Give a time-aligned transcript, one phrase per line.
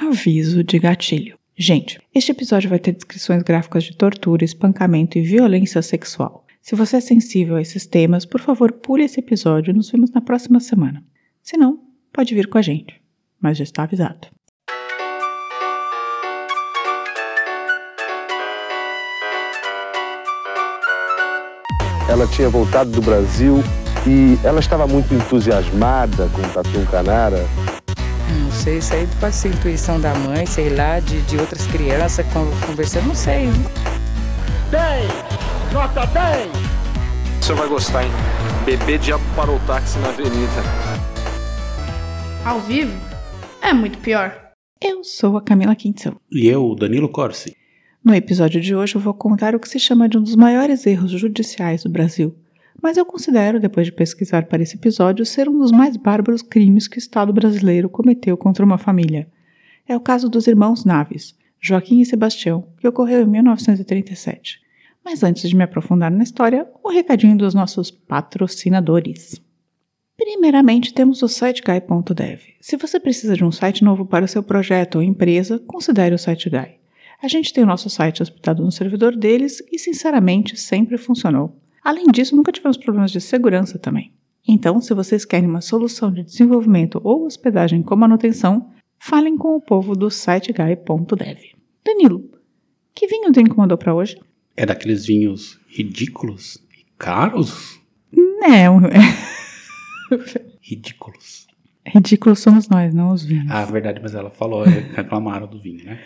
[0.00, 1.36] Aviso de gatilho.
[1.56, 6.46] Gente, este episódio vai ter descrições gráficas de tortura, espancamento e violência sexual.
[6.62, 10.12] Se você é sensível a esses temas, por favor, pule esse episódio e nos vemos
[10.12, 11.02] na próxima semana.
[11.42, 11.80] Se não,
[12.12, 12.94] pode vir com a gente,
[13.40, 14.28] mas já está avisado.
[22.08, 23.56] Ela tinha voltado do Brasil
[24.06, 27.44] e ela estava muito entusiasmada com o Tatu Canara.
[28.58, 32.26] Não sei, isso aí pode ser intuição da mãe, sei lá, de, de outras crianças
[32.66, 33.46] conversando, não sei.
[34.72, 35.72] 10!
[35.72, 36.50] Nota 10!
[37.40, 38.10] Você vai gostar, hein?
[38.64, 40.50] Bebê diabo parou o táxi na avenida.
[42.44, 42.92] Ao vivo?
[43.62, 44.50] É muito pior.
[44.82, 46.16] Eu sou a Camila Quinção.
[46.28, 47.56] E eu, Danilo Corsi.
[48.04, 50.84] No episódio de hoje eu vou contar o que se chama de um dos maiores
[50.84, 52.34] erros judiciais do Brasil,
[52.80, 56.86] mas eu considero, depois de pesquisar para esse episódio, ser um dos mais bárbaros crimes
[56.86, 59.28] que o Estado brasileiro cometeu contra uma família.
[59.86, 64.60] É o caso dos irmãos Naves, Joaquim e Sebastião, que ocorreu em 1937.
[65.04, 69.40] Mas antes de me aprofundar na história, um recadinho dos nossos patrocinadores.
[70.16, 72.40] Primeiramente, temos o SiteGuy.dev.
[72.60, 76.18] Se você precisa de um site novo para o seu projeto ou empresa, considere o
[76.18, 76.78] SiteGuy.
[77.20, 81.56] A gente tem o nosso site hospedado no servidor deles e, sinceramente, sempre funcionou.
[81.88, 84.12] Além disso, nunca tivemos problemas de segurança também.
[84.46, 89.60] Então, se vocês querem uma solução de desenvolvimento ou hospedagem com manutenção, falem com o
[89.62, 91.38] povo do siteguy.dev.
[91.82, 92.30] Danilo,
[92.94, 94.20] que vinho tu incomodou para hoje?
[94.54, 97.80] É daqueles vinhos ridículos e caros?
[98.12, 98.82] Não.
[100.60, 101.46] Ridículos.
[101.86, 103.50] Ridículos somos nós, não os vinhos.
[103.50, 104.62] Ah, verdade, mas ela falou,
[104.94, 105.98] reclamaram do vinho, né?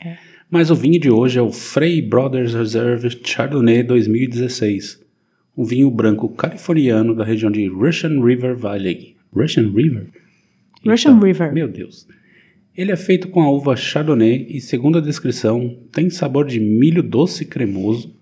[0.00, 0.16] É.
[0.48, 5.02] Mas o vinho de hoje é o Frey Brothers Reserve Chardonnay 2016.
[5.56, 9.16] Um vinho branco californiano da região de Russian River Valley.
[9.32, 10.08] Russian River?
[10.86, 11.52] Russian então, River.
[11.52, 12.06] Meu Deus.
[12.76, 17.02] Ele é feito com a uva Chardonnay e, segundo a descrição, tem sabor de milho
[17.02, 18.16] doce e cremoso,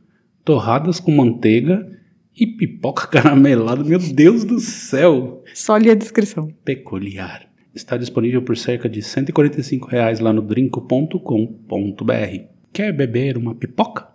[0.44, 1.90] torradas com manteiga
[2.38, 3.82] e pipoca caramelada.
[3.82, 5.42] Meu Deus do céu!
[5.54, 6.52] Só li a descrição.
[6.64, 7.48] Peculiar.
[7.74, 11.16] Está disponível por cerca de 145 reais lá no drinco.com.br.
[12.72, 14.08] Quer beber uma pipoca?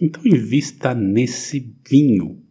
[0.00, 2.41] Então invista nesse vinho.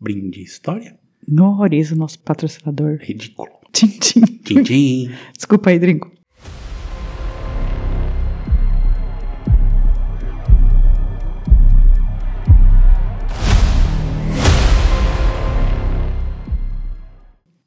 [0.00, 0.98] Brinde história?
[1.28, 2.96] Não horroriza o nosso patrocinador.
[3.02, 3.50] Ridículo.
[3.70, 4.20] Tchim, tchim.
[4.22, 5.10] Tchim, tchim.
[5.36, 6.10] Desculpa aí, Drinco.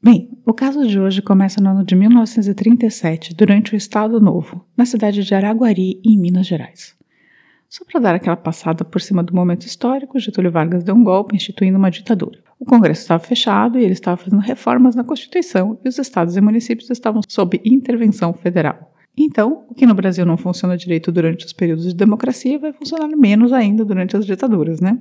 [0.01, 4.85] Bem, o caso de hoje começa no ano de 1937, durante o Estado Novo, na
[4.85, 6.95] cidade de Araguari, em Minas Gerais.
[7.73, 11.35] Só para dar aquela passada por cima do momento histórico, Getúlio Vargas deu um golpe
[11.35, 12.37] instituindo uma ditadura.
[12.59, 16.41] O Congresso estava fechado e ele estava fazendo reformas na Constituição e os estados e
[16.41, 18.93] municípios estavam sob intervenção federal.
[19.17, 23.07] Então, o que no Brasil não funciona direito durante os períodos de democracia vai funcionar
[23.07, 24.99] menos ainda durante as ditaduras, né?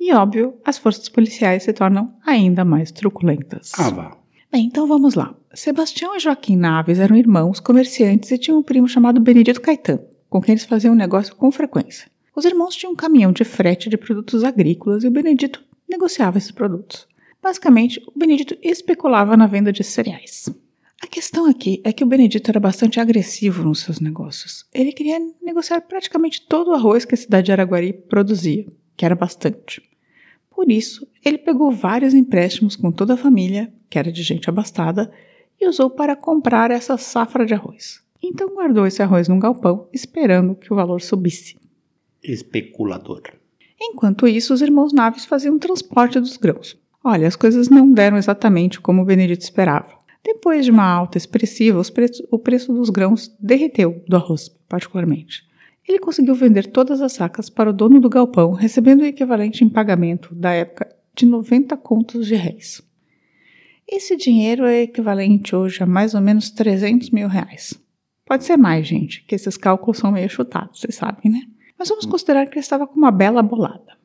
[0.00, 3.70] E óbvio, as forças policiais se tornam ainda mais truculentas.
[3.76, 4.16] Ah, vá.
[4.50, 5.34] Bem, então vamos lá.
[5.52, 10.00] Sebastião e Joaquim Naves eram irmãos, comerciantes e tinham um primo chamado Benedito Caetano,
[10.32, 12.10] com quem eles faziam negócio com frequência.
[12.34, 16.50] Os irmãos tinham um caminhão de frete de produtos agrícolas e o Benedito negociava esses
[16.50, 17.06] produtos.
[17.42, 20.48] Basicamente, o Benedito especulava na venda de cereais.
[21.02, 24.64] A questão aqui é que o Benedito era bastante agressivo nos seus negócios.
[24.72, 28.64] Ele queria negociar praticamente todo o arroz que a cidade de Araguari produzia,
[28.96, 29.82] que era bastante.
[30.50, 35.12] Por isso, ele pegou vários empréstimos com toda a família, que era de gente abastada,
[35.60, 38.00] e usou para comprar essa safra de arroz.
[38.22, 41.56] Então guardou esse arroz num galpão, esperando que o valor subisse.
[42.22, 43.22] Especulador.
[43.80, 46.80] Enquanto isso, os irmãos Naves faziam o transporte dos grãos.
[47.02, 50.00] Olha, as coisas não deram exatamente como o Benedito esperava.
[50.22, 51.82] Depois de uma alta expressiva,
[52.30, 55.42] o preço dos grãos derreteu, do arroz particularmente.
[55.86, 59.68] Ele conseguiu vender todas as sacas para o dono do galpão, recebendo o equivalente em
[59.68, 62.80] pagamento da época de 90 contos de réis.
[63.86, 67.81] Esse dinheiro é equivalente hoje a mais ou menos 300 mil reais.
[68.32, 71.42] Pode ser mais, gente, que esses cálculos são meio chutados, vocês sabem, né?
[71.78, 73.98] Mas vamos considerar que ele estava com uma bela bolada.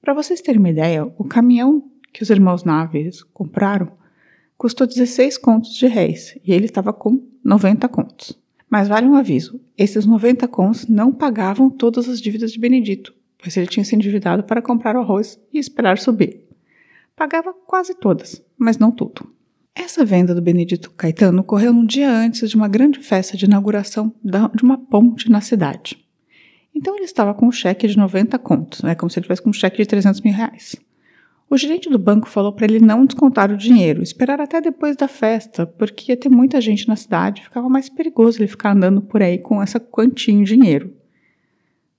[0.00, 3.90] Para vocês terem uma ideia, o caminhão que os irmãos Naves compraram
[4.56, 8.40] custou 16 contos de réis e ele estava com 90 contos.
[8.70, 13.56] Mas vale um aviso: esses 90 cons não pagavam todas as dívidas de Benedito, pois
[13.56, 16.40] ele tinha se endividado para comprar o arroz e esperar subir.
[17.16, 19.28] Pagava quase todas, mas não tudo.
[19.78, 24.10] Essa venda do Benedito Caetano ocorreu no dia antes de uma grande festa de inauguração
[24.24, 26.02] de uma ponte na cidade.
[26.74, 29.50] Então ele estava com um cheque de 90 contos, né, como se ele tivesse com
[29.50, 30.76] um cheque de 300 mil reais.
[31.50, 35.06] O gerente do banco falou para ele não descontar o dinheiro, esperar até depois da
[35.06, 39.22] festa, porque ia ter muita gente na cidade, ficava mais perigoso ele ficar andando por
[39.22, 40.92] aí com essa quantia em dinheiro.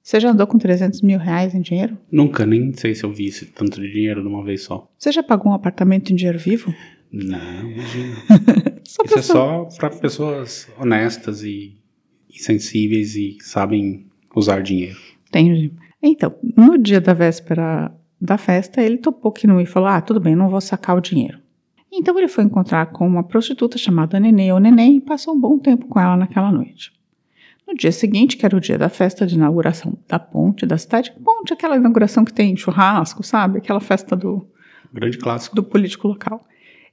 [0.01, 1.97] Você já andou com 300 mil reais em dinheiro?
[2.11, 4.89] Nunca, nem sei se eu vi esse tanto de dinheiro de uma vez só.
[4.97, 6.73] Você já pagou um apartamento em dinheiro vivo?
[7.11, 8.15] Não, imagina.
[8.85, 11.77] Isso é pessoa- só para pessoas honestas e,
[12.29, 14.05] e sensíveis e sabem
[14.35, 14.97] usar dinheiro.
[15.27, 15.71] Entendi.
[16.01, 20.01] Então, no dia da véspera da festa, ele topou que não ia e falou: Ah,
[20.01, 21.39] tudo bem, não vou sacar o dinheiro.
[21.91, 25.57] Então ele foi encontrar com uma prostituta chamada Nenê ou Neném e passou um bom
[25.57, 26.91] tempo com ela naquela noite.
[27.65, 31.11] No dia seguinte, que era o dia da festa de inauguração da ponte da cidade,
[31.23, 33.57] ponte, aquela inauguração que tem churrasco, sabe?
[33.57, 34.47] Aquela festa do,
[34.93, 35.55] Grande clássico.
[35.55, 36.45] do político local.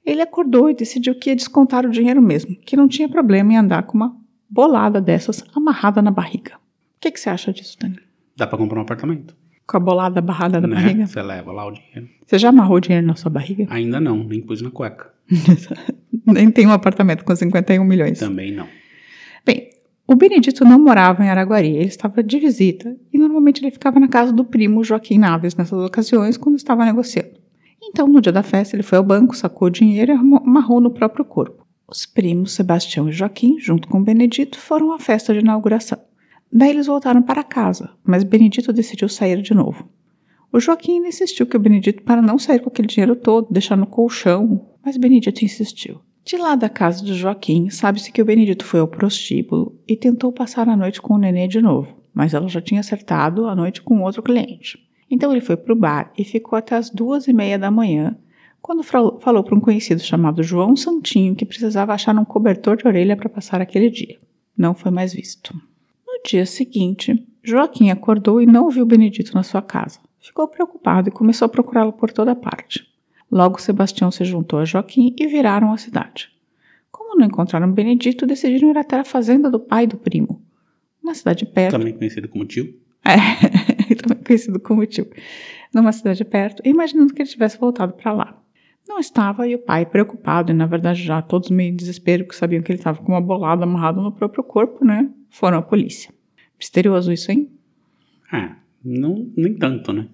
[0.05, 3.57] Ele acordou e decidiu que ia descontar o dinheiro mesmo, que não tinha problema em
[3.57, 4.15] andar com uma
[4.49, 6.55] bolada dessas amarrada na barriga.
[6.55, 7.99] O que, que você acha disso, Dani?
[8.37, 9.35] Dá para comprar um apartamento.
[9.65, 10.75] Com a bolada amarrada na né?
[10.75, 11.07] barriga?
[11.07, 12.07] Você leva lá o dinheiro.
[12.25, 13.65] Você já amarrou dinheiro na sua barriga?
[13.69, 15.11] Ainda não, nem pus na cueca.
[16.25, 18.17] Nem tem um apartamento com 51 milhões.
[18.17, 18.67] Também não.
[19.45, 19.69] Bem,
[20.07, 24.07] o Benedito não morava em Araguari, ele estava de visita e normalmente ele ficava na
[24.07, 27.44] casa do primo Joaquim Naves nessas ocasiões quando estava negociando.
[27.95, 30.91] Então, no dia da festa, ele foi ao banco, sacou o dinheiro e amarrou no
[30.91, 31.65] próprio corpo.
[31.87, 35.97] Os primos Sebastião e Joaquim, junto com Benedito, foram à festa de inauguração.
[36.51, 39.87] Daí eles voltaram para casa, mas Benedito decidiu sair de novo.
[40.51, 43.87] O Joaquim insistiu que o Benedito para não sair com aquele dinheiro todo, deixar no
[43.87, 46.01] colchão, mas Benedito insistiu.
[46.25, 50.33] De lá da casa do Joaquim, sabe-se que o Benedito foi ao prostíbulo e tentou
[50.33, 53.81] passar a noite com o nenê de novo, mas ela já tinha acertado a noite
[53.81, 54.85] com outro cliente.
[55.15, 58.17] Então ele foi para o bar e ficou até as duas e meia da manhã,
[58.61, 63.15] quando falou para um conhecido chamado João Santinho que precisava achar um cobertor de orelha
[63.15, 64.19] para passar aquele dia.
[64.57, 65.55] Não foi mais visto.
[66.05, 69.99] No dia seguinte, Joaquim acordou e não viu Benedito na sua casa.
[70.19, 72.85] Ficou preocupado e começou a procurá-lo por toda parte.
[73.31, 76.29] Logo, Sebastião se juntou a Joaquim e viraram à cidade.
[76.91, 80.41] Como não encontraram Benedito, decidiram ir até a fazenda do pai do primo,
[81.01, 81.77] uma cidade perto.
[81.77, 82.75] Também conhecido como tio.
[83.05, 83.74] É,
[84.25, 85.07] conhecido como tio.
[85.73, 88.41] Numa cidade perto, imaginando que ele tivesse voltado para lá.
[88.87, 92.37] Não estava, e o pai, preocupado, e na verdade já todos meio em desespero, porque
[92.37, 95.09] sabiam que ele estava com uma bolada amarrada no próprio corpo, né?
[95.29, 96.13] Foram à polícia.
[96.57, 97.49] Misterioso isso, hein?
[98.31, 98.51] É,
[98.83, 100.07] não, nem tanto, né?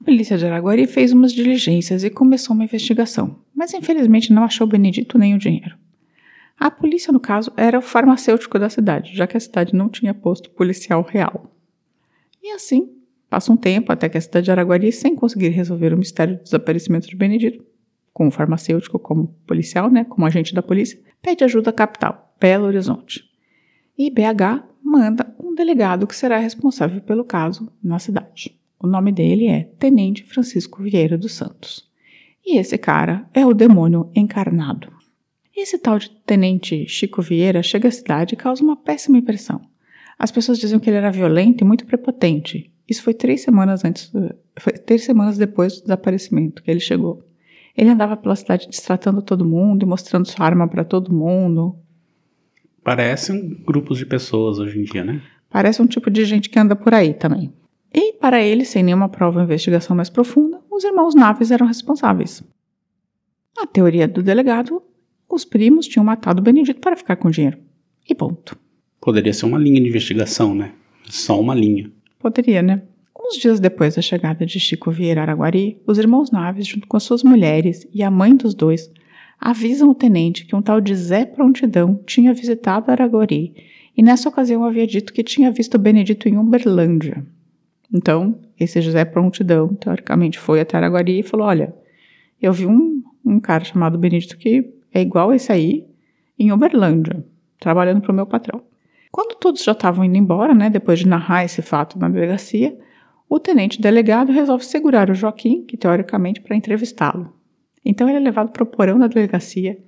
[0.00, 4.66] A polícia de Araguari fez umas diligências e começou uma investigação, mas infelizmente não achou
[4.66, 5.76] Benedito nem o dinheiro.
[6.58, 10.14] A polícia, no caso, era o farmacêutico da cidade, já que a cidade não tinha
[10.14, 11.52] posto policial real.
[12.42, 12.93] E assim,
[13.34, 16.44] passa um tempo até que a cidade de Araguari, sem conseguir resolver o mistério do
[16.44, 17.64] desaparecimento de Benedito,
[18.12, 22.66] com o farmacêutico como policial, né, como agente da polícia, pede ajuda à capital, Belo
[22.66, 23.24] Horizonte.
[23.98, 28.56] E BH manda um delegado que será responsável pelo caso na cidade.
[28.78, 31.90] O nome dele é Tenente Francisco Vieira dos Santos.
[32.46, 34.92] E esse cara é o demônio encarnado.
[35.56, 39.60] Esse tal de Tenente Chico Vieira chega à cidade e causa uma péssima impressão.
[40.16, 42.72] As pessoas diziam que ele era violento e muito prepotente.
[42.88, 44.12] Isso foi três semanas antes,
[44.58, 47.24] foi três semanas depois do desaparecimento que ele chegou.
[47.76, 51.76] Ele andava pela cidade destratando todo mundo e mostrando sua arma para todo mundo.
[52.82, 55.22] Parecem grupos de pessoas hoje em dia, né?
[55.50, 57.52] Parece um tipo de gente que anda por aí também.
[57.92, 62.42] E, para ele, sem nenhuma prova ou investigação mais profunda, os irmãos Naves eram responsáveis.
[63.56, 64.82] Na teoria do delegado,
[65.30, 67.58] os primos tinham matado o Benedito para ficar com o dinheiro.
[68.08, 68.58] E ponto.
[69.00, 70.72] Poderia ser uma linha de investigação, né?
[71.04, 71.90] Só uma linha.
[72.24, 72.80] Poderia, né?
[73.14, 77.02] Uns dias depois da chegada de Chico Vieira Araguari, os irmãos Naves, junto com as
[77.02, 78.90] suas mulheres e a mãe dos dois,
[79.38, 83.54] avisam o tenente que um tal de Zé Prontidão tinha visitado Araguari
[83.94, 87.22] e nessa ocasião havia dito que tinha visto Benedito em Uberlândia.
[87.92, 91.74] Então, esse José Prontidão, teoricamente, foi até Araguari e falou: Olha,
[92.40, 95.86] eu vi um, um cara chamado Benedito que é igual esse aí
[96.38, 97.22] em Uberlândia,
[97.60, 98.62] trabalhando para o meu patrão.
[99.14, 102.76] Quando todos já estavam indo embora, né, depois de narrar esse fato na delegacia,
[103.28, 107.32] o tenente delegado resolve segurar o Joaquim, que teoricamente, para entrevistá-lo.
[107.84, 109.78] Então ele é levado para o porão da delegacia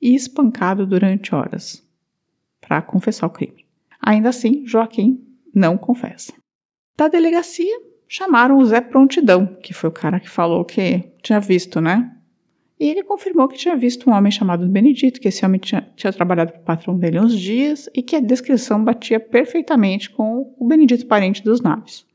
[0.00, 1.84] e espancado durante horas
[2.60, 3.66] para confessar o crime.
[4.00, 6.32] Ainda assim, Joaquim não confessa.
[6.96, 11.80] Da delegacia, chamaram o Zé Prontidão, que foi o cara que falou que tinha visto,
[11.80, 12.16] né?
[12.80, 16.12] E ele confirmou que tinha visto um homem chamado Benedito, que esse homem tinha, tinha
[16.12, 20.66] trabalhado para o patrão dele uns dias e que a descrição batia perfeitamente com o
[20.66, 22.06] Benedito parente dos naves.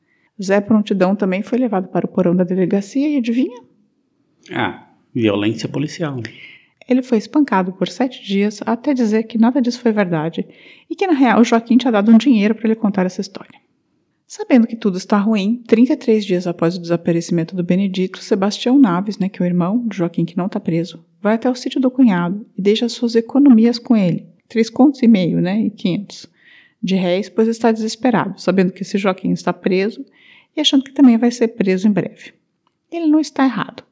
[0.41, 3.61] Zé Prontidão também foi levado para o porão da delegacia e adivinha?
[4.51, 6.17] Ah, violência policial.
[6.87, 10.45] Ele foi espancado por sete dias até dizer que nada disso foi verdade
[10.89, 13.62] e que, na real, Joaquim tinha dado um dinheiro para ele contar essa história.
[14.35, 19.29] Sabendo que tudo está ruim, 33 dias após o desaparecimento do Benedito, Sebastião Naves, né,
[19.29, 21.91] que é o irmão de Joaquim que não está preso, vai até o sítio do
[21.91, 26.27] cunhado e deixa suas economias com ele, três contos e meio, né, e 500
[26.81, 30.03] de réis, pois está desesperado, sabendo que esse Joaquim está preso
[30.57, 32.33] e achando que também vai ser preso em breve.
[32.91, 33.83] Ele não está errado.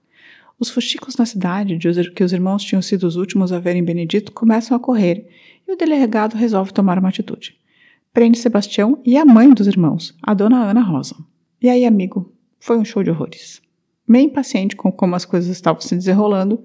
[0.59, 4.31] Os fuxicos na cidade, de que os irmãos tinham sido os últimos a verem Benedito,
[4.31, 5.29] começam a correr
[5.67, 7.60] e o delegado resolve tomar uma atitude.
[8.13, 11.15] Prende Sebastião e a mãe dos irmãos, a dona Ana Rosa.
[11.61, 13.61] E aí, amigo, foi um show de horrores.
[14.05, 16.61] Meio impaciente com como as coisas estavam se desenrolando,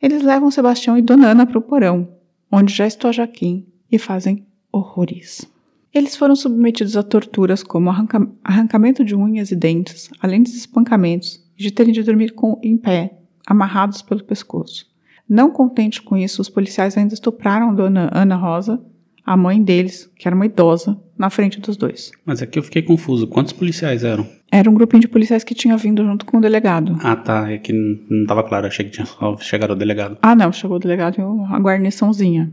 [0.00, 2.08] eles levam Sebastião e Dona Ana para o porão,
[2.50, 5.50] onde já está Joaquim, e fazem horrores.
[5.92, 11.44] Eles foram submetidos a torturas como arranca arrancamento de unhas e dentes, além dos espancamentos
[11.58, 14.86] e de terem de dormir com, em pé, amarrados pelo pescoço.
[15.28, 18.80] Não contentes com isso, os policiais ainda estupraram Dona Ana Rosa,
[19.24, 22.10] a mãe deles, que era uma idosa, na frente dos dois.
[22.24, 23.26] Mas aqui eu fiquei confuso.
[23.28, 24.26] Quantos policiais eram?
[24.50, 26.96] Era um grupinho de policiais que tinha vindo junto com o delegado.
[27.00, 27.50] Ah, tá.
[27.50, 28.66] É que não estava claro.
[28.66, 30.18] Achei que tinha só chegado o delegado.
[30.20, 30.52] Ah, não.
[30.52, 32.52] Chegou o delegado e a guarniçãozinha.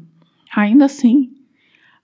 [0.55, 1.31] Ainda assim,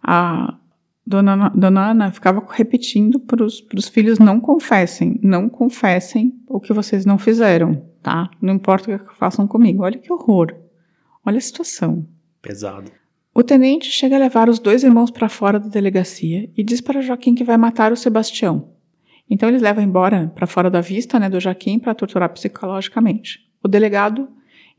[0.02, 0.58] a
[1.06, 7.06] dona, dona Ana ficava repetindo para os filhos: não confessem, não confessem o que vocês
[7.06, 8.30] não fizeram, tá?
[8.42, 9.84] Não importa o que façam comigo.
[9.84, 10.54] Olha que horror.
[11.26, 12.08] Olha a situação.
[12.42, 12.92] Pesado.
[13.38, 17.02] O tenente chega a levar os dois irmãos para fora da delegacia e diz para
[17.02, 18.70] Joaquim que vai matar o Sebastião.
[19.30, 23.46] Então eles levam embora para fora da vista né, do Joaquim para torturar psicologicamente.
[23.62, 24.30] O delegado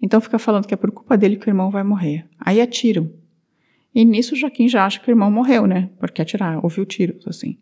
[0.01, 2.27] então fica falando que é por culpa dele que o irmão vai morrer.
[2.41, 3.13] Aí atiram.
[3.95, 5.91] E nisso o Joaquim já acha que o irmão morreu, né?
[5.99, 7.59] Porque atirar, ouviu tiros, assim.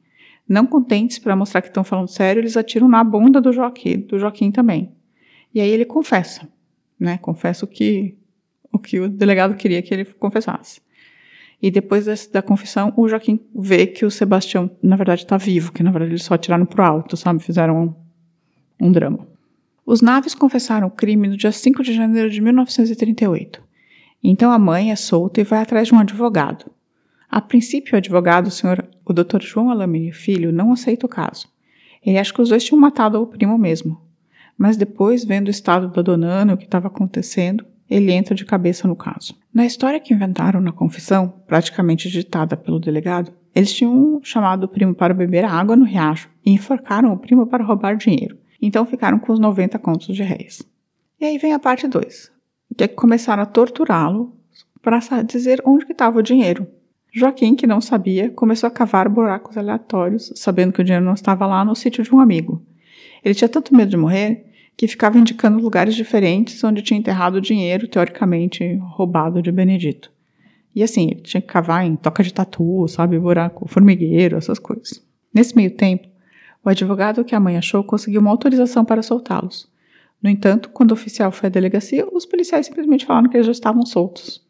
[0.48, 4.16] Não contentes para mostrar que estão falando sério, eles atiram na bunda do Joaquim, do
[4.16, 4.92] Joaquim também.
[5.52, 6.48] E aí ele confessa,
[7.00, 7.18] né?
[7.18, 8.16] Confessa o que
[8.74, 10.80] o que o delegado queria que ele confessasse.
[11.62, 15.72] E depois desse, da confissão, o Joaquim vê que o Sebastião, na verdade, está vivo,
[15.72, 17.42] que na verdade eles só atiraram pro alto, sabe?
[17.42, 17.94] Fizeram
[18.80, 19.26] um, um drama.
[19.86, 23.62] Os Naves confessaram o crime no dia 5 de janeiro de 1938.
[24.22, 26.70] Então a mãe é solta e vai atrás de um advogado.
[27.30, 29.40] A princípio, o advogado, o senhor, o Dr.
[29.40, 31.48] João Alamini Filho, não aceita o caso.
[32.04, 34.00] Ele acha que os dois tinham matado o primo mesmo.
[34.58, 37.64] Mas depois, vendo o estado da dona Ana o que estava acontecendo,
[37.94, 39.34] ele entra de cabeça no caso.
[39.52, 44.94] Na história que inventaram na confissão, praticamente ditada pelo delegado, eles tinham chamado o primo
[44.94, 48.36] para beber água no riacho e enforcaram o primo para roubar dinheiro.
[48.60, 50.62] Então ficaram com os 90 contos de réis.
[51.20, 52.32] E aí vem a parte 2
[52.76, 54.36] que começaram a torturá-lo
[54.82, 56.66] para dizer onde estava o dinheiro.
[57.12, 61.46] Joaquim, que não sabia, começou a cavar buracos aleatórios, sabendo que o dinheiro não estava
[61.46, 62.60] lá no sítio de um amigo.
[63.24, 67.40] Ele tinha tanto medo de morrer que ficava indicando lugares diferentes onde tinha enterrado o
[67.40, 70.12] dinheiro, teoricamente roubado de Benedito.
[70.74, 75.04] E assim, ele tinha que cavar em toca de tatu, sabe, buraco formigueiro, essas coisas.
[75.32, 76.08] Nesse meio tempo,
[76.64, 79.72] o advogado que a mãe achou conseguiu uma autorização para soltá-los.
[80.22, 83.52] No entanto, quando o oficial foi à delegacia, os policiais simplesmente falaram que eles já
[83.52, 84.42] estavam soltos.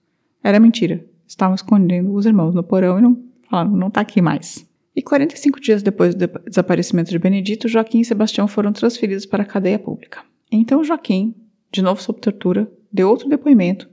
[0.42, 1.04] Era mentira.
[1.26, 3.18] Estavam escondendo os irmãos no porão e não
[3.50, 4.66] falaram, não está aqui mais.
[4.94, 9.46] E 45 dias depois do desaparecimento de Benedito, Joaquim e Sebastião foram transferidos para a
[9.46, 10.22] cadeia pública.
[10.50, 11.34] Então Joaquim,
[11.72, 13.88] de novo sob tortura, deu outro depoimento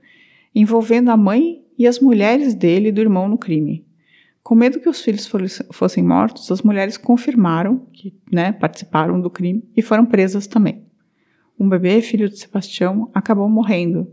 [0.53, 3.85] envolvendo a mãe e as mulheres dele e do irmão no crime.
[4.43, 5.29] Com medo que os filhos
[5.71, 10.83] fossem mortos, as mulheres confirmaram que né, participaram do crime e foram presas também
[11.61, 14.11] um bebê, filho de Sebastião, acabou morrendo,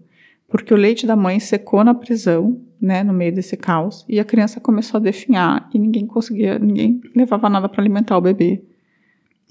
[0.49, 4.25] porque o leite da mãe secou na prisão, né, no meio desse caos, e a
[4.25, 8.63] criança começou a definhar e ninguém conseguia, ninguém levava nada para alimentar o bebê.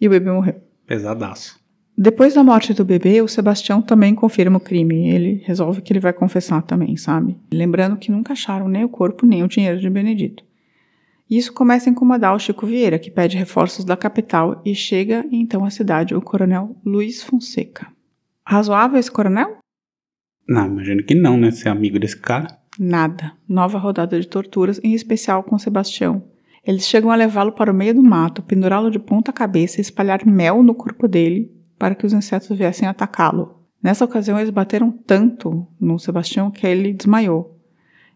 [0.02, 0.56] E o bebê morreu.
[0.86, 1.60] Pesadaço.
[2.00, 5.10] Depois da morte do bebê, o Sebastião também confirma o crime.
[5.10, 7.36] Ele resolve que ele vai confessar também, sabe?
[7.52, 10.44] Lembrando que nunca acharam nem o corpo nem o dinheiro de Benedito.
[11.30, 15.66] Isso começa a incomodar o Chico Vieira, que pede reforços da capital e chega então
[15.66, 17.88] à cidade o coronel Luiz Fonseca.
[18.46, 19.58] Razoável esse coronel?
[20.48, 21.52] Não, imagino que não, né?
[21.52, 22.48] Ser amigo desse cara.
[22.80, 23.34] Nada.
[23.48, 26.24] Nova rodada de torturas, em especial com Sebastião.
[26.66, 30.26] Eles chegam a levá-lo para o meio do mato, pendurá-lo de ponta cabeça e espalhar
[30.26, 33.62] mel no corpo dele para que os insetos viessem atacá-lo.
[33.82, 37.58] Nessa ocasião, eles bateram tanto no Sebastião que ele desmaiou.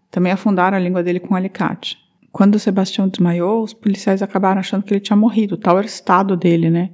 [0.10, 1.98] Também afundaram a língua dele com um alicate.
[2.32, 5.90] Quando o Sebastião desmaiou, os policiais acabaram achando que ele tinha morrido, tal era o
[5.90, 6.92] estado dele, né?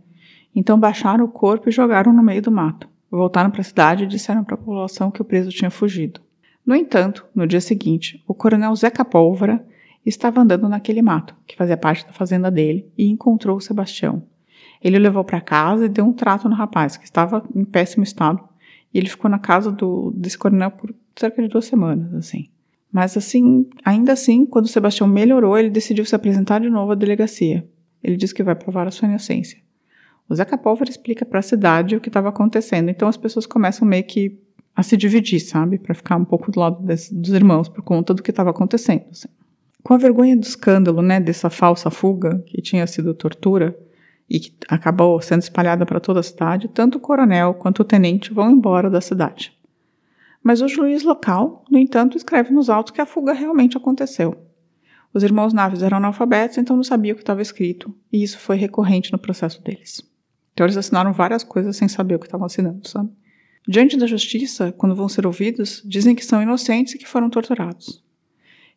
[0.55, 2.87] Então baixaram o corpo e jogaram no meio do mato.
[3.09, 6.21] Voltaram para a cidade e disseram para a população que o preso tinha fugido.
[6.65, 9.65] No entanto, no dia seguinte, o coronel Zeca Pólvora
[10.05, 14.23] estava andando naquele mato, que fazia parte da fazenda dele, e encontrou o Sebastião.
[14.83, 18.03] Ele o levou para casa e deu um trato no rapaz, que estava em péssimo
[18.03, 18.43] estado,
[18.93, 22.49] e ele ficou na casa do, desse coronel por cerca de duas semanas, assim.
[22.91, 27.67] Mas assim, ainda assim, quando Sebastião melhorou, ele decidiu se apresentar de novo à delegacia.
[28.03, 29.59] Ele diz que vai provar a sua inocência.
[30.29, 32.89] O Zeca Pólvora explica para a cidade o que estava acontecendo.
[32.89, 34.39] Então as pessoas começam meio que
[34.75, 35.79] a se dividir, sabe?
[35.79, 39.05] Para ficar um pouco do lado dos irmãos por conta do que estava acontecendo.
[39.09, 39.27] Assim.
[39.81, 43.77] Com a vergonha do escândalo, né, dessa falsa fuga que tinha sido tortura
[44.29, 48.33] e que acabou sendo espalhada para toda a cidade, tanto o coronel quanto o tenente
[48.33, 49.57] vão embora da cidade.
[50.43, 54.35] Mas o juiz local, no entanto, escreve nos autos que a fuga realmente aconteceu.
[55.13, 58.57] Os irmãos Naves eram analfabetos, então não sabiam o que estava escrito, e isso foi
[58.57, 60.01] recorrente no processo deles.
[60.57, 63.11] Então eles assinaram várias coisas sem saber o que estavam assinando, sabe?
[63.67, 68.03] Diante da justiça, quando vão ser ouvidos, dizem que são inocentes e que foram torturados.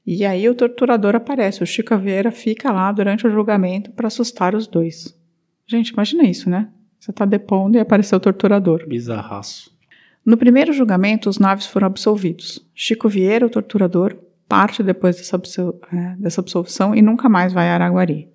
[0.07, 4.55] E aí o torturador aparece, o Chico Vieira fica lá durante o julgamento para assustar
[4.55, 5.19] os dois.
[5.67, 6.69] Gente, imagina isso, né?
[6.99, 8.87] Você está depondo e apareceu o torturador.
[8.87, 9.75] Bizarraço.
[10.23, 12.63] No primeiro julgamento, os naves foram absolvidos.
[12.75, 14.15] Chico Vieira, o torturador,
[14.47, 18.29] parte depois dessa, absol é, dessa absolvição e nunca mais vai a Araguari.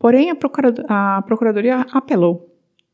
[0.00, 2.51] Porém, a, procurado a procuradoria apelou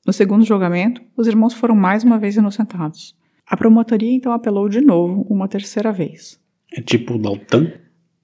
[0.09, 3.15] no segundo julgamento, os irmãos foram mais uma vez inocentados.
[3.47, 6.41] A promotoria então apelou de novo, uma terceira vez.
[6.73, 7.71] É tipo o Daltan?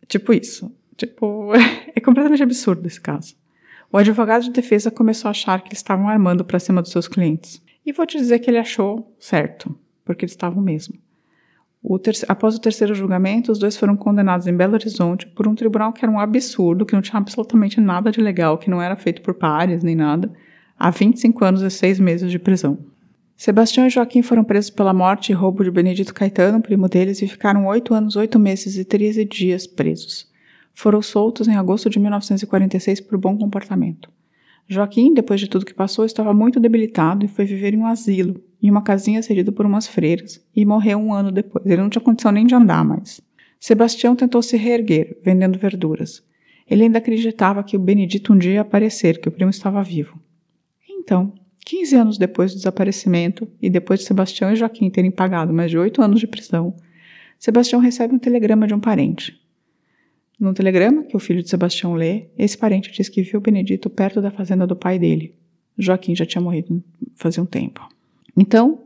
[0.08, 0.74] Tipo isso.
[0.96, 1.52] Tipo,
[1.94, 3.36] é completamente absurdo esse caso.
[3.92, 7.06] O advogado de defesa começou a achar que eles estavam armando para cima dos seus
[7.06, 7.62] clientes.
[7.84, 10.94] E vou te dizer que ele achou certo, porque eles estavam mesmo.
[11.82, 15.92] O após o terceiro julgamento, os dois foram condenados em Belo Horizonte por um tribunal
[15.92, 19.20] que era um absurdo, que não tinha absolutamente nada de legal, que não era feito
[19.20, 20.32] por pares nem nada
[20.78, 22.78] a 25 anos e 6 meses de prisão.
[23.36, 27.26] Sebastião e Joaquim foram presos pela morte e roubo de Benedito Caetano, primo deles, e
[27.26, 30.30] ficaram 8 anos, 8 meses e 13 dias presos.
[30.72, 34.08] Foram soltos em agosto de 1946 por bom comportamento.
[34.68, 38.40] Joaquim, depois de tudo que passou, estava muito debilitado e foi viver em um asilo,
[38.62, 41.64] em uma casinha cedida por umas freiras, e morreu um ano depois.
[41.66, 43.20] Ele não tinha condição nem de andar mais.
[43.60, 46.22] Sebastião tentou se reerguer, vendendo verduras.
[46.68, 50.18] Ele ainda acreditava que o Benedito um dia ia aparecer, que o primo estava vivo.
[51.04, 51.34] Então,
[51.66, 55.78] 15 anos depois do desaparecimento e depois de Sebastião e Joaquim terem pagado mais de
[55.78, 56.74] oito anos de prisão,
[57.38, 59.38] Sebastião recebe um telegrama de um parente.
[60.40, 64.20] No telegrama que o filho de Sebastião lê, esse parente diz que viu Benedito perto
[64.20, 65.34] da fazenda do pai dele.
[65.78, 66.82] Joaquim já tinha morrido
[67.14, 67.86] fazia um tempo.
[68.36, 68.80] Então,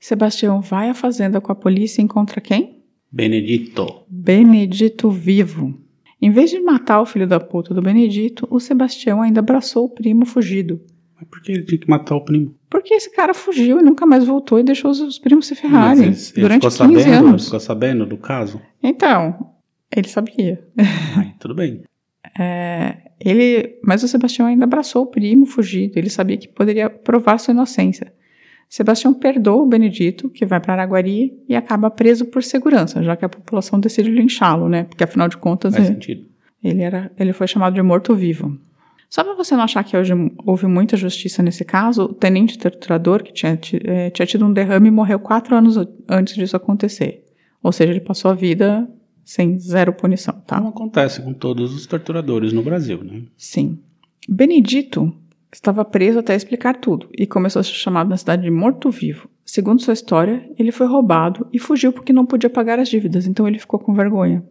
[0.00, 2.78] Sebastião vai à fazenda com a polícia e encontra quem?
[3.12, 4.02] Benedito.
[4.08, 5.78] Benedito vivo.
[6.20, 9.88] Em vez de matar o filho da puta do Benedito, o Sebastião ainda abraçou o
[9.88, 10.80] primo fugido
[11.18, 12.54] mas por que ele tinha que matar o primo?
[12.70, 16.04] Porque esse cara fugiu e nunca mais voltou e deixou os, os primos se ferrarem
[16.04, 17.42] ele, ele durante 15 sabendo, anos.
[17.42, 18.60] Ele ficou sabendo do caso?
[18.82, 19.52] Então,
[19.94, 20.64] ele sabia.
[21.16, 21.82] Ai, tudo bem.
[22.38, 25.98] É, ele, mas o Sebastião ainda abraçou o primo fugido.
[25.98, 28.12] Ele sabia que poderia provar sua inocência.
[28.68, 33.24] Sebastião perdoa o Benedito, que vai para Araguari, e acaba preso por segurança, já que
[33.24, 34.84] a população decide linchá-lo, né?
[34.84, 36.26] Porque afinal de contas Faz ele, sentido.
[36.62, 38.56] ele, era, ele foi chamado de morto-vivo.
[39.08, 40.12] Só para você não achar que hoje
[40.44, 44.90] houve muita justiça nesse caso, o tenente torturador, que tinha, é, tinha tido um derrame,
[44.90, 45.76] morreu quatro anos
[46.08, 47.24] antes disso acontecer.
[47.62, 48.88] Ou seja, ele passou a vida
[49.24, 50.56] sem zero punição, tá?
[50.56, 53.22] Como acontece com todos os torturadores no Brasil, né?
[53.36, 53.78] Sim.
[54.28, 55.14] Benedito
[55.52, 59.28] estava preso até explicar tudo e começou a ser chamado na cidade de morto-vivo.
[59.44, 63.48] Segundo sua história, ele foi roubado e fugiu porque não podia pagar as dívidas, então
[63.48, 64.44] ele ficou com vergonha.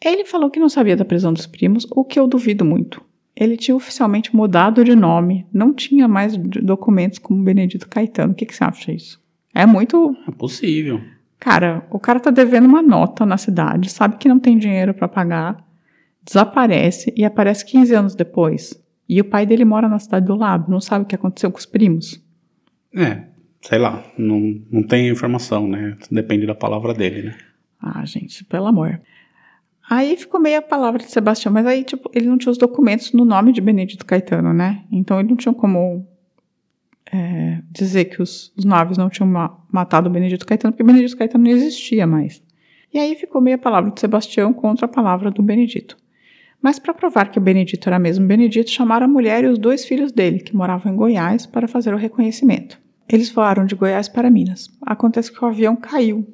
[0.00, 3.02] Ele falou que não sabia da prisão dos primos, o que eu duvido muito.
[3.36, 8.32] Ele tinha oficialmente mudado de nome, não tinha mais documentos como Benedito Caetano.
[8.32, 9.20] O que, que você acha disso?
[9.52, 10.16] É muito.
[10.26, 11.00] É possível.
[11.38, 15.08] Cara, o cara tá devendo uma nota na cidade, sabe que não tem dinheiro para
[15.08, 15.64] pagar,
[16.24, 18.82] desaparece e aparece 15 anos depois.
[19.08, 21.58] E o pai dele mora na cidade do lado, não sabe o que aconteceu com
[21.58, 22.22] os primos.
[22.96, 23.24] É,
[23.60, 25.96] sei lá, não, não tem informação, né?
[26.10, 27.36] Depende da palavra dele, né?
[27.80, 29.00] Ah, gente, pelo amor.
[29.88, 33.12] Aí ficou meio a palavra de Sebastião, mas aí, tipo, ele não tinha os documentos
[33.12, 34.82] no nome de Benedito Caetano, né?
[34.90, 36.06] Então ele não tinha como
[37.12, 41.50] é, dizer que os, os não tinham ma matado Benedito Caetano, porque Benedito Caetano não
[41.50, 42.42] existia mais.
[42.92, 45.96] E aí ficou meio a palavra de Sebastião contra a palavra do Benedito.
[46.62, 49.84] Mas para provar que o Benedito era mesmo Benedito, chamaram a mulher e os dois
[49.84, 52.80] filhos dele, que moravam em Goiás, para fazer o reconhecimento.
[53.06, 54.70] Eles voaram de Goiás para Minas.
[54.80, 56.26] Acontece que o avião caiu.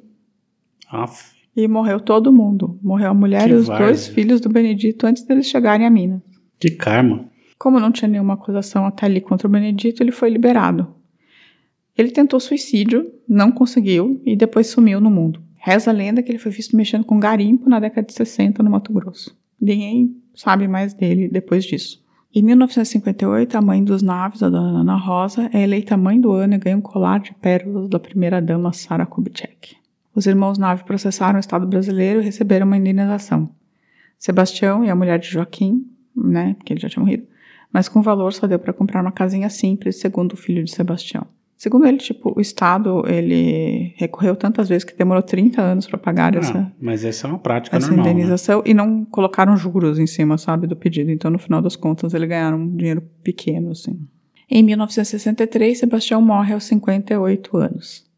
[0.89, 1.40] Aff.
[1.55, 2.79] E morreu todo mundo.
[2.81, 3.85] Morreu a mulher Que e os várzea.
[3.87, 6.21] dois filhos do Benedito antes deles chegarem a Minas.
[6.59, 7.25] Que karma.
[7.57, 10.87] Como não tinha nenhuma acusação até ali contra o Benedito, ele foi liberado.
[11.97, 15.41] Ele tentou suicídio, não conseguiu e depois sumiu no mundo.
[15.57, 18.71] Reza a lenda que ele foi visto mexendo com garimpo na década de 60 no
[18.71, 19.37] Mato Grosso.
[19.59, 22.01] Ninguém sabe mais dele depois disso.
[22.33, 26.53] Em 1958, a mãe dos naves, a dona Ana Rosa, é eleita mãe do ano
[26.53, 29.75] e ganha um colar de pérolas da primeira-dama Sara Kubitschek.
[30.13, 33.49] Os irmãos Nave processaram o Estado brasileiro e receberam uma indenização.
[34.19, 37.25] Sebastião e a mulher de Joaquim, né, porque ele já tinha morrido,
[37.73, 41.25] mas com valor só deu para comprar uma casinha simples, segundo o filho de Sebastião.
[41.57, 46.35] Segundo ele, tipo, o Estado, ele recorreu tantas vezes que demorou 30 anos para pagar
[46.35, 48.05] Ah, essa, mas essa é uma prática essa normal.
[48.07, 48.11] né?
[48.13, 51.11] indenização e não colocaram juros em cima, sabe, do pedido.
[51.11, 53.95] Então, no final das contas, ele ganharam um dinheiro pequeno, assim.
[54.49, 58.10] Em 1963, Sebastião morre aos 58 anos.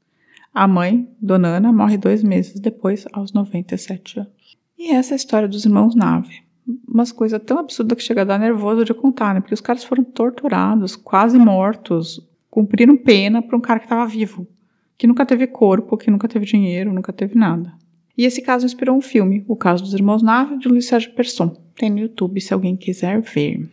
[0.53, 4.57] A mãe, Dona Ana, morre dois meses depois, aos 97 anos.
[4.77, 6.43] E essa é a história dos irmãos Nave.
[6.87, 9.41] Umas coisas tão absurdas que chega a dar nervoso de contar, né?
[9.41, 14.47] Porque os caras foram torturados, quase mortos, cumpriram pena para um cara que estava vivo,
[14.95, 17.73] que nunca teve corpo, que nunca teve dinheiro, nunca teve nada.
[18.15, 21.49] E esse caso inspirou um filme, O Caso dos Irmãos Nave, de Luiz Sérgio Persson.
[21.75, 23.67] Tem no YouTube se alguém quiser ver.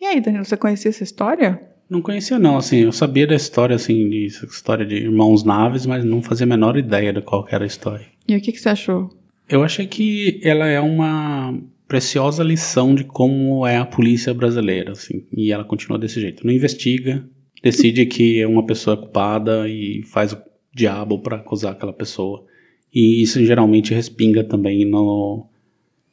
[0.00, 1.73] E aí, Danilo, você conhecia essa história?
[1.94, 6.04] Não conhecia não, assim, eu sabia da história, assim, de história de irmãos naves, mas
[6.04, 8.04] não fazia a menor ideia de qual era a história.
[8.26, 9.10] E o que, que você achou?
[9.48, 15.24] Eu achei que ela é uma preciosa lição de como é a polícia brasileira, assim,
[15.32, 16.44] e ela continua desse jeito.
[16.44, 17.24] Não investiga,
[17.62, 20.42] decide que é uma pessoa culpada e faz o
[20.74, 22.44] diabo para acusar aquela pessoa.
[22.92, 25.46] E isso geralmente respinga também no,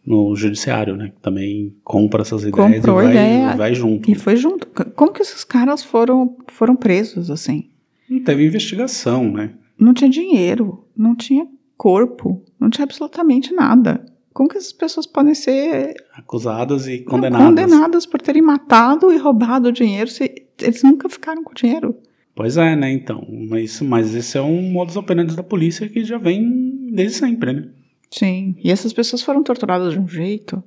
[0.06, 1.10] no judiciário, né?
[1.10, 4.10] Que também compra essas ideias Comprou e vai, ideia vai junto.
[4.10, 4.68] E foi junto.
[4.96, 7.70] Como que esses caras foram, foram presos, assim?
[8.10, 9.54] Não teve investigação, né?
[9.80, 14.06] Não tinha dinheiro, não tinha corpo, não tinha absolutamente nada.
[14.34, 17.48] Como que essas pessoas podem ser Acusadas e condenadas.
[17.48, 21.96] condenadas por terem matado e roubado o dinheiro se eles nunca ficaram com o dinheiro?
[22.34, 22.92] Pois é, né?
[22.92, 27.54] Então, mas, mas esse é um modus operandi da polícia que já vem desde sempre,
[27.54, 27.70] né?
[28.12, 28.56] Sim.
[28.62, 30.62] E essas pessoas foram torturadas de um jeito.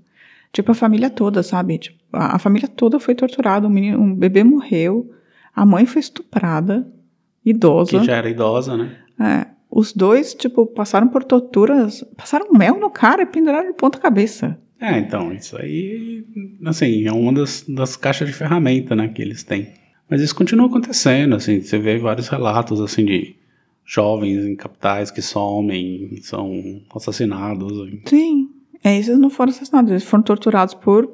[0.52, 1.78] Tipo, a família toda, sabe?
[1.78, 3.66] Tipo, a, a família toda foi torturada.
[3.66, 5.10] Um, menino, um bebê morreu.
[5.54, 6.86] A mãe foi estuprada.
[7.44, 7.98] Idosa.
[8.00, 8.96] Que já era idosa, né?
[9.20, 12.02] É, os dois, tipo, passaram por torturas.
[12.16, 14.58] Passaram mel no cara e penduraram de ponta cabeça.
[14.80, 16.24] É, então, isso aí,
[16.64, 19.72] assim, é uma das, das caixas de ferramenta, né, que eles têm.
[20.08, 23.36] Mas isso continua acontecendo, assim, você vê vários relatos, assim, de
[23.84, 27.72] jovens em capitais que somem, são assassinados.
[28.06, 28.48] Sim.
[28.82, 29.90] É, esses não foram assassinados.
[29.90, 31.08] Eles foram torturados por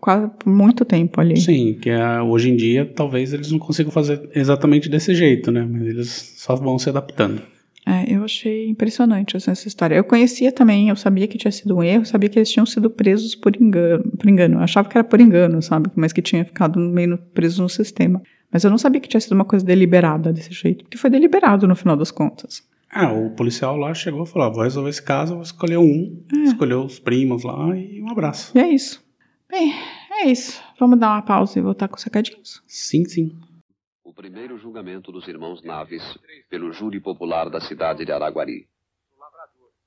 [0.00, 1.36] quase por muito tempo ali.
[1.38, 5.66] Sim, que é, hoje em dia talvez eles não consigam fazer exatamente desse jeito, né,
[5.70, 7.42] mas eles só vão se adaptando.
[7.86, 9.96] É, eu achei impressionante essa história.
[9.96, 12.90] Eu conhecia também, eu sabia que tinha sido um erro, sabia que eles tinham sido
[12.90, 14.04] presos por engano.
[14.16, 14.56] Por engano.
[14.56, 15.90] Eu achava que era por engano, sabe?
[15.96, 18.22] Mas que tinha ficado meio preso no sistema.
[18.52, 20.84] Mas eu não sabia que tinha sido uma coisa deliberada desse jeito.
[20.84, 22.68] Porque foi deliberado no final das contas.
[22.90, 26.24] Ah, o policial lá chegou e falou: ah, vou resolver esse caso, vou escolher um,
[26.44, 28.56] escolheu os primos lá e um abraço.
[28.56, 29.00] E é isso.
[29.48, 29.72] Bem,
[30.10, 30.60] é isso.
[30.78, 32.62] Vamos dar uma pausa e voltar com os recadinhos.
[32.66, 33.38] Sim, sim.
[34.04, 36.02] O primeiro julgamento dos irmãos Naves
[36.48, 38.66] pelo júri popular da cidade de Araguari.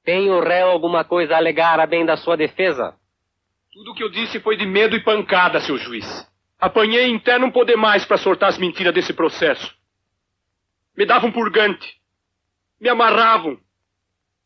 [0.04, 2.94] Tem o réu alguma coisa a alegar a bem da sua defesa?
[3.72, 6.06] Tudo o que eu disse foi de medo e pancada, seu juiz.
[6.60, 9.76] Apanhei até não poder mais para sortar as mentiras desse processo.
[10.96, 12.02] Me davam purgante.
[12.80, 13.60] Me amarravam.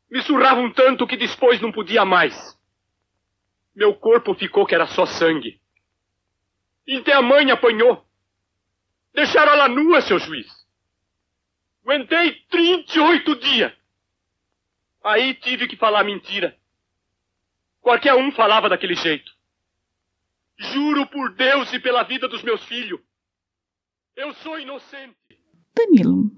[0.09, 2.57] Me surravam tanto que depois não podia mais.
[3.75, 5.61] Meu corpo ficou que era só sangue.
[6.89, 8.05] Até a mãe apanhou.
[9.13, 10.47] Deixaram ela nua, seu juiz.
[11.83, 13.73] Aguentei 38 dias.
[15.03, 16.57] Aí tive que falar mentira.
[17.81, 19.36] Qualquer um falava daquele jeito.
[20.59, 22.99] Juro por Deus e pela vida dos meus filhos.
[24.15, 25.15] Eu sou inocente.
[25.75, 26.31] Danilo,